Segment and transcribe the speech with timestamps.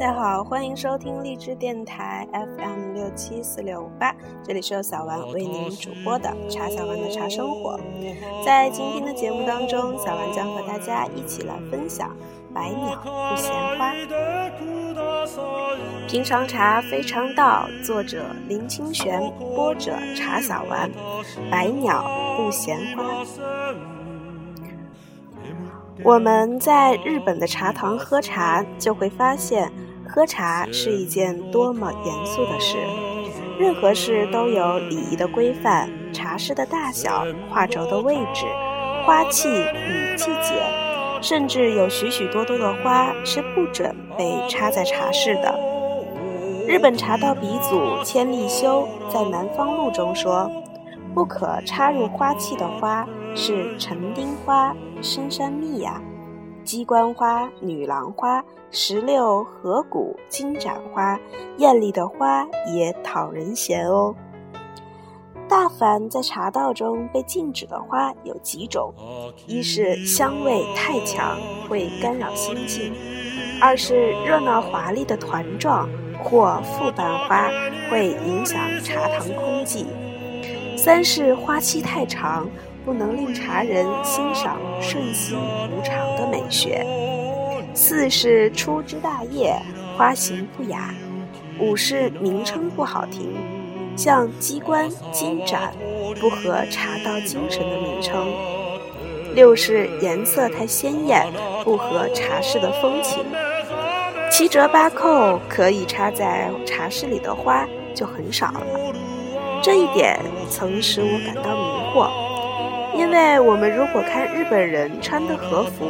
[0.00, 7.78] 大家好，欢迎收听荔枝电台 FM 六七四六五八，这里是由小丸为您主播的茶小丸的茶生活。
[8.42, 12.16] 在今天的节目当中，小丸将和大家一起来分享
[12.54, 13.92] 《百鸟不嫌花》。
[16.08, 20.90] 平常茶非常道，作者林清玄，播者茶小丸。
[21.50, 22.02] 百鸟
[22.38, 23.04] 不嫌花。
[26.02, 29.70] 我们在日本的茶堂喝茶，就会发现，
[30.12, 32.76] 喝茶是一件多么严肃的事。
[33.60, 38.44] 任何事都有礼仪的规范，茶室的大小、画轴的位置、
[39.04, 40.60] 花器与季节，
[41.22, 45.56] 甚至有许许多多的花是不准被插在茶室的。
[46.66, 50.50] 日本茶道鼻祖千利休在《南方录》中说
[51.14, 53.06] ：“不可插入花器的花
[53.36, 55.98] 是橙丁花。”深山蜜呀，
[56.70, 61.18] 鸡冠花、女郎花、石榴、合谷、金盏花，
[61.56, 64.14] 艳丽的花也讨人嫌哦。
[65.48, 68.94] 大凡在茶道中被禁止的花有几种：
[69.48, 71.36] 一是香味太强，
[71.68, 72.92] 会干扰心境；
[73.60, 75.88] 二是热闹华丽的团状
[76.22, 77.50] 或复瓣花，
[77.90, 79.86] 会影响茶堂空寂；
[80.76, 82.46] 三是花期太长。
[82.90, 86.84] 不能令茶人欣赏瞬息无常的美学。
[87.72, 89.54] 四是粗枝大叶，
[89.96, 90.92] 花形不雅；
[91.60, 93.32] 五是名称不好听，
[93.96, 95.72] 像机关、金盏，
[96.20, 98.26] 不合茶道精神的名称。
[99.36, 101.28] 六是颜色太鲜艳，
[101.62, 103.24] 不合茶室的风情。
[104.28, 108.62] 七折八扣可以插在茶室里的花就很少了。
[109.62, 110.18] 这一点
[110.48, 112.28] 曾使我感到迷惑。
[112.94, 115.84] 因为我们如果看日本人穿的和服，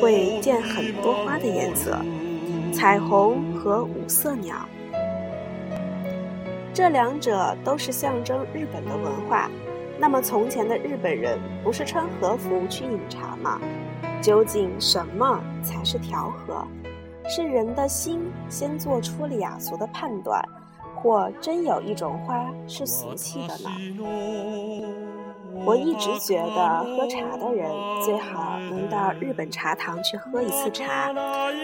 [0.00, 1.98] 会见很多花的颜色，
[2.72, 4.56] 彩虹和五色鸟，
[6.72, 9.50] 这两者都是象征日本的文化。
[9.98, 13.60] 那么从前的日本人不是穿和服去饮茶吗？
[14.20, 16.66] 究竟什么才是调和？
[17.28, 20.40] 是人的心先做出了雅俗的判断，
[20.94, 23.70] 或真有一种花是俗气的呢？
[25.66, 27.68] 我一直觉得喝茶的人
[28.04, 31.12] 最好能到日本茶堂去喝一次茶，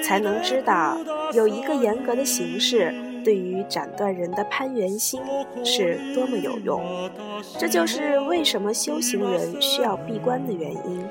[0.02, 0.98] 才能知道
[1.32, 2.92] 有一个严格的形式
[3.24, 5.22] 对于斩断人的攀缘心
[5.64, 6.82] 是多么有用。
[7.58, 11.06] 这就是为什么修行人需要闭关的原因。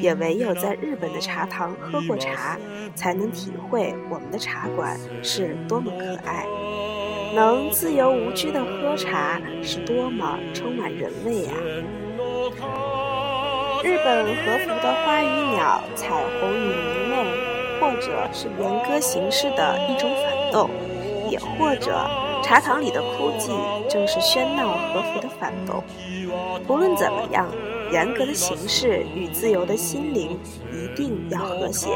[0.00, 2.56] 也唯有在日本的茶堂喝过茶，
[2.94, 6.46] 才能体会我们的茶馆是多么可爱。
[7.34, 11.54] 能自由无拘的喝茶，是多么充满人味啊！
[13.82, 17.24] 日本和服的花与鸟、彩虹与明媚，
[17.80, 20.68] 或者是严歌行事的一种反动，
[21.30, 21.98] 也或者
[22.42, 23.52] 茶堂里的枯寂，
[23.88, 25.82] 正是喧闹和服的反动。
[26.66, 27.48] 不论怎么样，
[27.90, 30.38] 严格的形式与自由的心灵
[30.70, 31.88] 一定要和谐。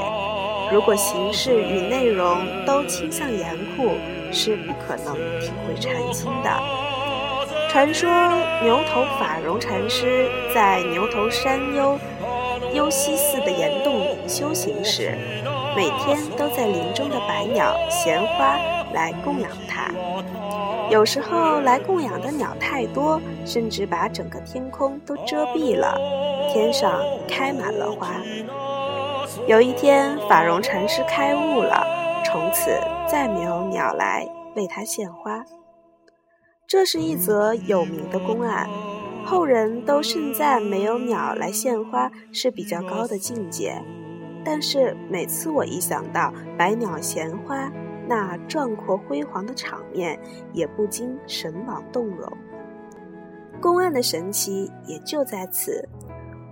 [0.73, 3.91] 如果形式与内容都倾向严酷，
[4.33, 6.84] 是不可能体会禅心的。
[7.75, 8.09] 传说
[8.63, 11.99] 牛头法融禅师在牛头山幽
[12.73, 15.19] 幽西寺的岩洞里修行时，
[15.75, 18.57] 每天都在林中的百鸟、闲花
[18.93, 19.91] 来供养他。
[20.89, 25.99] 有时候来供养的鸟太多，甚至把整个天空都遮蔽了，
[26.53, 28.07] 天上开满了花。
[29.49, 31.85] 有一天，法融禅师开悟了，
[32.25, 32.71] 从此
[33.09, 34.25] 再没有鸟来
[34.55, 35.45] 为他献花。
[36.67, 38.69] 这是一则有名的公案，
[39.25, 43.81] 后人都盛赞没有鸟来献花是比较高的境界。
[44.45, 47.71] 但是每次我一想到百鸟衔花
[48.09, 50.19] 那壮阔辉煌的场面，
[50.53, 52.31] 也不禁神往动容。
[53.61, 55.87] 公案的神奇也就在此：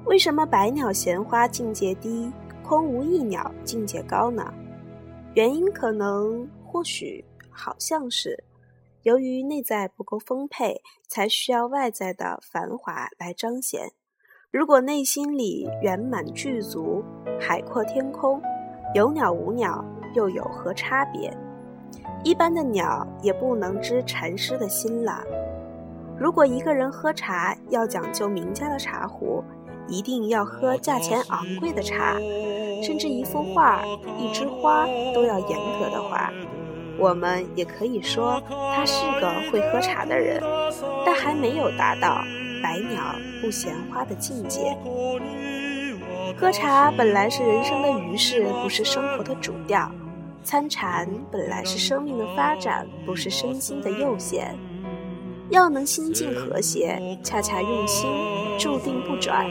[0.04, 2.30] 为什么百鸟衔花境界低，
[2.62, 4.52] 空无一鸟境界高呢？
[5.34, 8.42] 原因可能，或许，好像是。
[9.02, 13.90] 由于内在不够丰沛，才需要外在的繁华来彰显。
[14.52, 17.02] 如果内心里圆满具足，
[17.40, 18.40] 海阔天空，
[18.94, 19.84] 有鸟无鸟
[20.14, 21.36] 又有何差别？
[22.22, 25.24] 一般的鸟也不能知禅师的心了。
[26.16, 29.42] 如果一个人喝茶要讲究名家的茶壶，
[29.88, 32.20] 一定要喝价钱昂贵的茶，
[32.84, 33.84] 甚至一幅画、
[34.16, 36.32] 一枝花都要严格的话。
[37.02, 40.40] 我们也可以说，他是个会喝茶的人，
[41.04, 42.22] 但还没有达到
[42.62, 44.78] 百鸟不嫌花的境界。
[46.38, 49.90] 喝茶本来是人生的余事，不是生活的主调。
[50.44, 54.56] 参禅本来是生命的发展，不是身心的悠闲。
[55.50, 58.08] 要能心境和谐，恰恰用心，
[58.60, 59.44] 注定不转。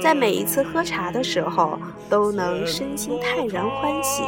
[0.00, 1.76] 在每一次喝茶的时候，
[2.08, 4.22] 都能身心泰然欢喜，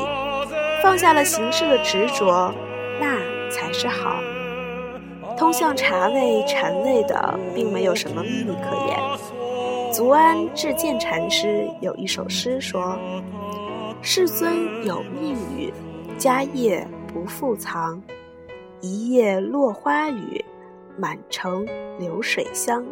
[0.82, 2.52] 放下了形式的执着，
[3.00, 3.18] 那
[3.50, 4.20] 才是好。
[5.36, 9.92] 通向茶味、禅味的，并没有什么秘密可言。
[9.92, 12.98] 足安至见禅师有一首诗说
[14.02, 15.72] ：“世尊有密语，
[16.18, 18.02] 家业不复藏。
[18.80, 20.44] 一夜落花雨，
[20.98, 21.66] 满城
[21.98, 22.84] 流水香。”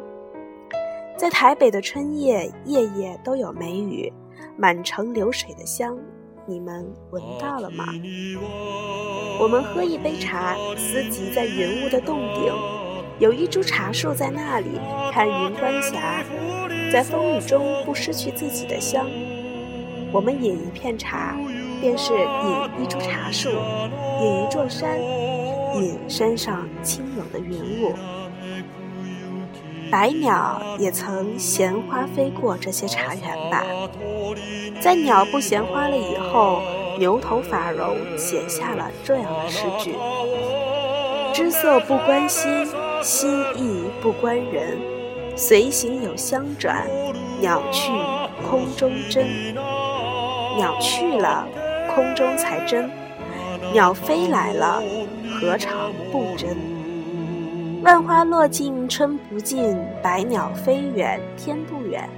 [1.16, 4.12] 在台北的春夜，夜夜都有梅雨，
[4.56, 5.96] 满城流水的香，
[6.46, 7.86] 你们闻到了吗？
[9.40, 12.52] 我们喝一杯茶，思及在云雾的洞顶，
[13.18, 14.78] 有一株茶树在那里，
[15.10, 16.22] 看云端霞，
[16.92, 19.06] 在风雨中不失去自己的香。
[20.12, 21.34] 我们饮一片茶，
[21.80, 23.48] 便是饮一株茶树，
[24.20, 25.00] 饮一座山，
[25.76, 27.94] 饮山上清冷的云雾。
[29.90, 33.62] 百鸟也曾衔花飞过这些茶园吧？
[34.80, 36.60] 在鸟不衔花了以后，
[36.98, 39.94] 牛头法融写下了这样的诗句
[41.32, 42.66] ：“知色不关心，
[43.02, 44.78] 心意不关人。
[45.36, 46.86] 随行有相转，
[47.40, 47.90] 鸟去
[48.48, 49.54] 空中真。
[50.56, 51.46] 鸟去了，
[51.94, 52.88] 空中才真；
[53.72, 54.82] 鸟飞来了，
[55.40, 56.56] 何尝不真？”
[57.84, 62.08] 万花落尽春不尽，百鸟飞远天不远。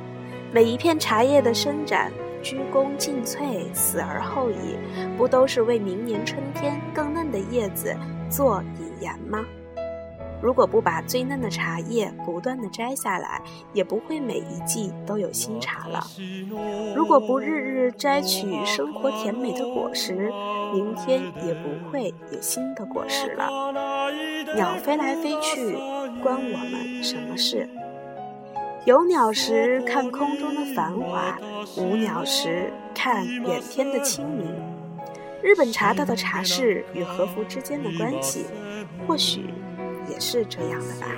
[0.53, 4.77] 每一片茶叶的伸展，鞠躬尽瘁，死而后已，
[5.19, 7.93] 不都是为明年春天更嫩的叶子
[8.31, 9.45] 做引言吗？
[10.41, 13.43] 如果不把最嫩的茶叶不断的摘下来，
[13.73, 16.01] 也不会每一季都有新茶了。
[16.95, 20.31] 如果不日日摘取生活甜美的果实，
[20.73, 23.49] 明天也不会有新的果实了。
[24.55, 25.77] 鸟飞来飞去，
[26.23, 27.69] 关我们什么事？
[28.85, 31.39] 有鸟时看空中的繁华，
[31.77, 34.47] 无鸟时看远天的清明。
[35.43, 38.47] 日本茶道的茶室与和服之间的关系，
[39.07, 39.47] 或许。
[40.09, 41.09] 也是这样的吧。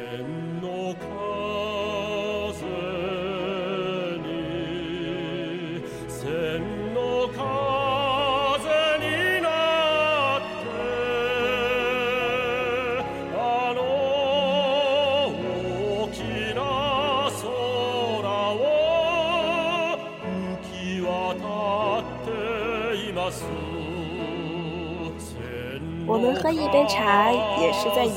[26.07, 27.31] 我们喝一杯茶，
[27.61, 28.15] 也是在饮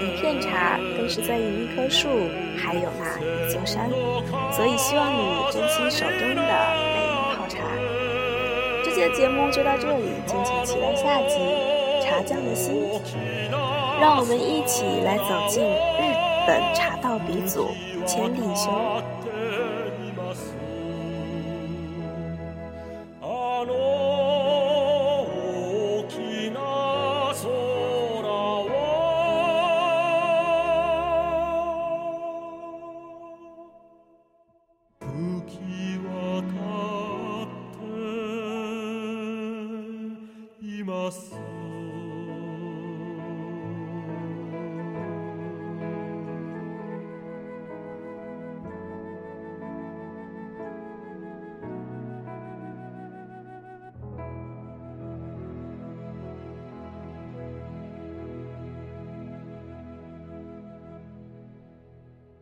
[0.00, 2.08] 一片茶，更是在饮一棵树，
[2.56, 3.90] 还有那一座山。
[4.50, 6.42] 所以希望你珍惜手中的
[6.94, 7.58] 每一泡茶。
[8.82, 11.36] 这期的节目就到这里，敬请期待下集
[12.02, 12.74] 《茶匠的心》。
[14.00, 16.14] 让我们一起来走进日
[16.46, 17.68] 本茶道鼻祖
[18.06, 18.70] 千利休。